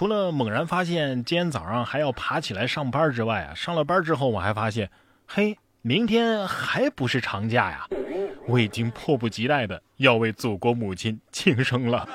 [0.00, 4.90] 除了猛然发现今天早上还要爬起来上班之外啊，上了班之后我还发现，
[5.26, 7.86] 嘿，明天还不是长假呀！
[8.46, 12.08] 我已经迫不及待的要为祖国母亲庆生了。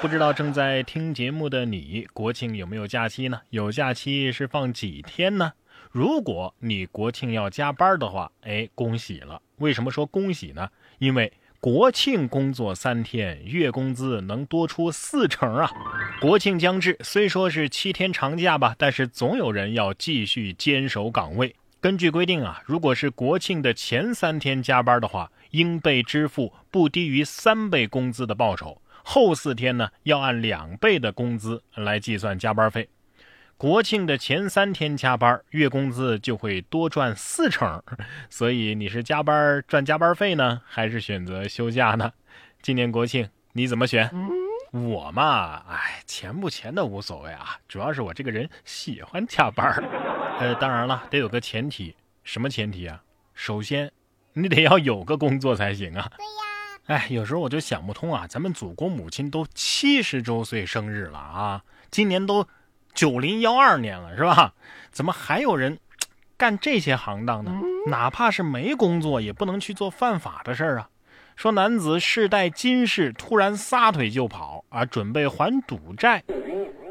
[0.00, 3.40] 不知道正在听节目的你，国庆有没有假期呢？
[3.50, 5.52] 有假期是放几天呢？
[5.90, 9.42] 如果你国庆要加班的话，哎，恭喜了！
[9.56, 10.68] 为什么说恭喜呢？
[11.00, 11.32] 因为。
[11.60, 15.70] 国庆工作三天，月工资能多出四成啊！
[16.22, 21.56] 国庆将至，虽说是七天长假吧，但是总有人要继续坚守岗位。
[21.80, 32.88] 根据规定啊，如果是国庆的前三天加班的话，应被支付不低于三倍工资的报酬；后四天呢，要按两倍的工资来计算加班费。
[33.56, 37.82] 国庆的前三天加班，月工资就会多赚四成。
[38.30, 42.12] 所以你是加班赚加班费呢，还是选择休假呢？
[42.62, 44.08] 今年国庆你怎么选？
[44.72, 49.72] 我嘛，哎，钱不钱的无所谓啊，主要是我这个人喜欢加班。
[50.40, 53.02] 呃，当然了，得有个前提，什么前提啊？
[53.34, 53.92] 首先，
[54.32, 56.10] 你得要有个工作才行啊。
[56.16, 57.00] 对呀。
[57.00, 62.48] 哎，有时候我就想不通啊，咱们祖国母亲都七十周岁生日了啊，今年都。
[62.94, 64.52] 九零幺二年了是吧？
[64.90, 65.78] 怎么还有人
[66.36, 67.58] 干这些行当呢？
[67.86, 70.90] 哪怕是没工作，也不能去做犯法的事儿啊！
[71.36, 76.22] 说男子世代金饰，突然撒腿就跑啊，准备还赌债。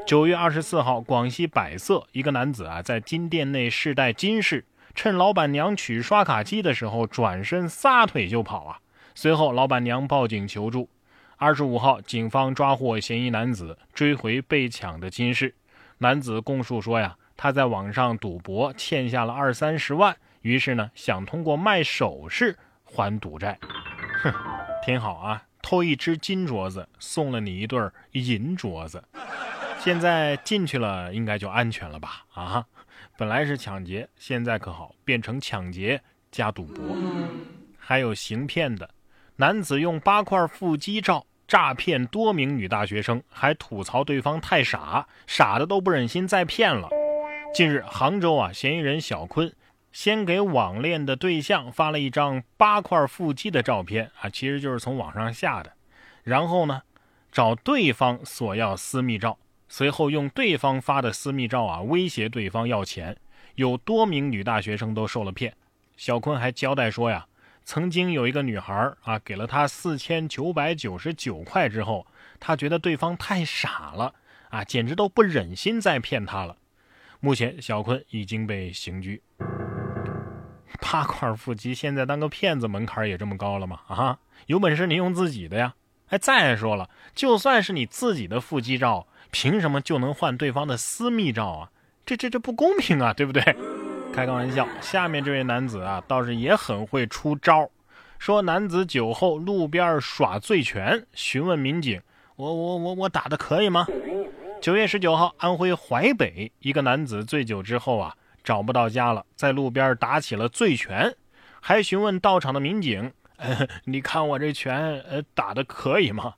[0.06, 8.80] 九月二十四号，广西百色一个男子啊，在金店内试戴金饰，趁老板娘取刷卡机的时候，转身撒腿就跑啊！
[9.14, 10.90] 随后，老板娘报警求助。
[11.38, 15.54] 二十五号，警方抓获嫌疑男子，追回被抢的金饰。
[16.00, 23.58] 男子供述说呀，他在网上赌博欠下了二三十万，于是呢想通过卖首饰还赌债。
[24.22, 24.34] 哼，
[24.86, 27.80] 挺好啊，偷一只金镯子送了你一对
[28.12, 29.04] 银镯子，
[29.80, 32.24] 现在进去了应该就安全了吧？
[32.34, 32.66] 啊，
[33.18, 36.96] 本来是抢劫，现在可好变成抢劫加赌博，
[37.78, 38.90] 还有行骗的。
[39.36, 41.26] 男子用八块腹肌照。
[41.48, 46.88] 诈骗多名女大学生，还吐槽对方太傻，傻的都不忍心再骗了。
[47.54, 49.54] 近日，杭州啊，嫌疑人小坤
[49.92, 55.74] 先给网恋的对象发了一张八块腹肌的照片啊，其实就是从网上下的。
[56.24, 56.82] 然后呢，
[57.32, 59.38] 找对方索要私密照，
[59.68, 63.18] 随后用对方发的私密照啊威胁对方要钱，
[63.56, 65.56] 有多名女大学生都受了骗。
[65.98, 67.28] 小坤还交代说呀。
[67.64, 72.08] 曾经有一个女孩啊，给了他四千九百九十九块之后，
[72.40, 74.16] 他觉得对方太傻了
[74.50, 76.58] 啊，简直都不忍心再骗他了。
[77.20, 79.22] 目前小坤已经被刑拘。
[80.80, 83.80] 八块腹肌现在当个骗子门槛也这么高了吗？
[83.88, 84.18] 啊，
[84.48, 85.74] 有本事你用自己的呀！
[86.10, 91.70] 哎，再说了，就算是你自己的腹肌照，凭什么就能换对方的私密照啊？
[92.06, 93.42] 这这这不公平啊，对不对？
[94.12, 97.70] 开个玩笑，下面这位男子啊，倒是也很会出招。
[98.20, 102.02] 说男子酒后路边耍醉拳，询问民警
[102.36, 103.88] ：“我我我我打的可以吗？”
[104.62, 111.16] 九月十九号，安徽淮北一个男子醉酒之后啊，找不到家了，在路边打起了醉拳，
[111.60, 113.12] 还询问到场的民警
[113.86, 116.34] ：“你看我这拳，呃，打的可以吗？”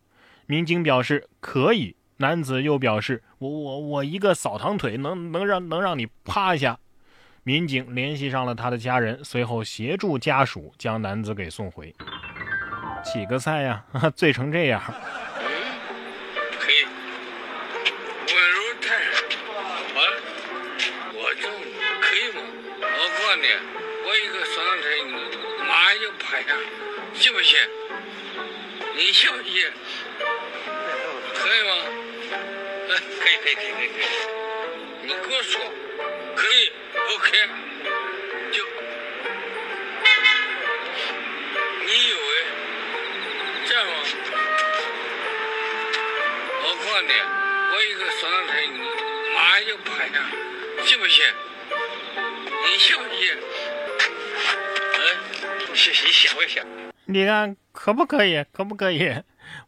[0.46, 1.96] 民警表示可以。
[2.18, 6.78] 男子又表示：“我我我一个扫堂腿，能能让能让你趴下。”
[7.44, 11.94] 民警联系上了他的家人，随后协助家属将男子给送回。
[13.04, 13.84] 几个菜呀？
[14.16, 14.82] 醉成这样？
[23.54, 23.60] 我告诉你，
[24.06, 25.04] 我一个双腿
[25.68, 26.48] 马上就趴下，
[27.14, 27.60] 信不信？
[28.96, 29.72] 你信不信？
[31.34, 31.70] 可以吗？
[32.88, 34.06] 可以，可以，可以，可以，可以。
[35.04, 35.62] 你跟我说，
[36.36, 36.72] 可以。
[37.16, 37.30] OK，
[38.52, 38.66] 就
[41.86, 42.20] 你以为
[43.68, 43.92] 这样吗？
[46.62, 47.14] 我告诉你，
[47.76, 48.54] 我一个双长腿，
[49.36, 50.14] 马上就趴下，
[50.86, 51.26] 信不信？
[52.64, 53.38] 你信不信？
[54.96, 55.02] 嗯，
[55.60, 56.66] 你你想不想？
[57.06, 58.44] 你看可不可以？
[58.54, 59.22] 可不可以？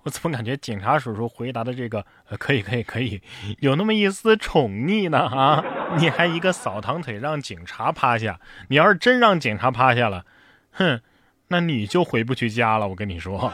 [0.04, 2.06] 我怎么感觉警察叔叔回答的这个
[2.40, 3.22] 可以可以可以，
[3.60, 5.64] 有那么一丝宠溺呢啊？
[5.98, 8.40] 你还一个扫堂腿让警察趴下，
[8.70, 10.26] 你要是真让警察趴下了，
[10.72, 11.02] 哼，
[11.50, 12.88] 那你就回不去家了。
[12.88, 13.52] 我跟你说，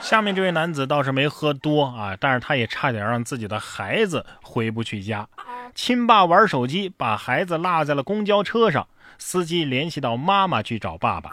[0.00, 5.28] 下面这位男子倒是没喝多啊，但是他也差点让自己的孩子回不去家。
[5.74, 8.86] 亲爸玩手机把孩子落在了公交车上，
[9.18, 11.30] 司机联系到妈妈去找爸爸。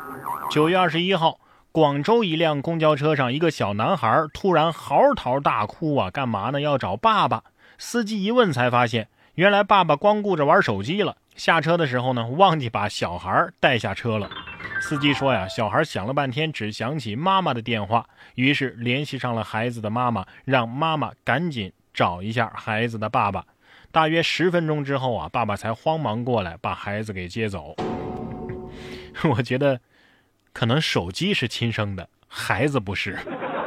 [0.50, 1.40] 九月二十一号。
[1.72, 6.10] 广州一辆公交车上，一个小男孩突然嚎啕大哭啊！
[6.10, 6.60] 干嘛呢？
[6.60, 7.44] 要找爸爸。
[7.78, 11.16] 司机一问才发现，原来爸爸光顾着玩手机了。
[11.36, 14.28] 下车的时候呢，忘记把小孩带下车了。
[14.82, 18.04] 司机说呀，小孩想了半天，只想起妈妈的电话，
[18.34, 23.46] 于是联系上了孩子的妈妈，让妈妈赶紧找一下孩子的爸爸。
[23.92, 27.76] 大约十分钟之后啊，爸爸才慌忙过来把孩子给接走。
[29.36, 29.82] 我觉得，
[30.54, 33.18] 可能手机是亲生的，孩子不是。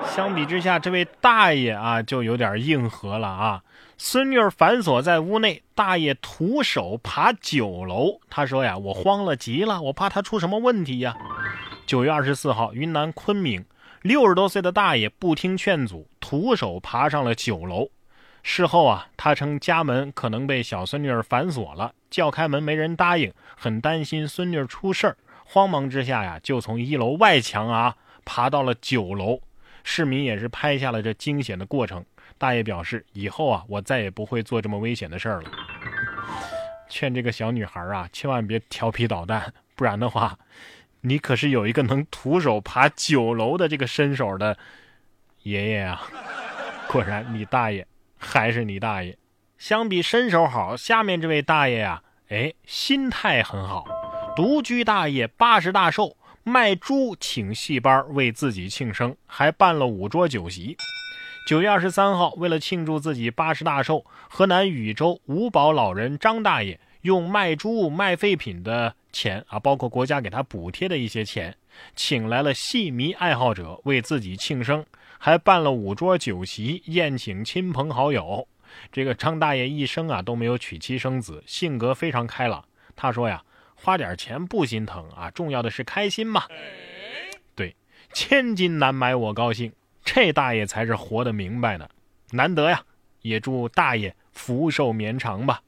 [0.04, 3.62] 相比之下，这位大爷啊，就有点硬核了啊。
[3.98, 8.20] 孙女儿反锁在屋内，大爷徒手爬九楼。
[8.28, 11.16] 他说呀：“我慌了极了，我怕他出什么问题呀。”
[11.86, 13.64] 九月二十四号，云南昆明，
[14.02, 17.88] 六十多岁的大爷不听劝阻，徒手爬上了九楼。
[18.42, 29.40] 事后啊，他称家门可能被小孙女儿反锁了，叫开门没人答应，很担心孙女儿出事儿，慌忙之下呀，就从一楼外墙啊爬到了九楼。
[29.84, 32.04] 市民也是拍下了这惊险的过程。
[32.38, 35.50] 大爷表示：“以后啊，我再也不会做这么危险的事儿了。”
[36.88, 40.38] 劝这个小女孩啊，千万别调皮捣蛋，不然的话，
[41.02, 44.56] 你可是有一个能徒手爬九楼的这个身手的
[45.42, 46.02] 爷爷啊！
[46.88, 47.86] 果然，你大爷
[48.24, 49.18] 还是你大爷。
[49.58, 53.84] 相比身手好，下面这位大爷呀，哎，心态很好。
[54.34, 60.76] 独居大爷八十大寿，卖猪请戏班为自己庆生，还办了五桌酒席。
[61.46, 71.56] 九月二十三号，为了庆祝自己八十大寿，河南禹州五保老人张大爷用卖猪卖废品的钱啊，包括国家给他补贴的一些钱，
[71.94, 74.86] 请来了戏迷爱好者为自己庆生，
[75.24, 78.48] 还办了五桌酒席宴请亲朋好友。
[78.90, 82.64] 这个张大爷一生啊都没有娶妻生子，性格非常开朗。
[82.96, 83.44] 他说呀，
[83.76, 86.42] 花点钱不心疼啊，重要的是开心嘛。
[87.54, 87.76] 对，
[88.12, 89.72] 千金难买我高兴。
[90.04, 91.88] 这大爷才是活得明白呢，
[92.32, 92.84] 难得呀！
[93.20, 95.62] 也祝大爷福寿绵长吧。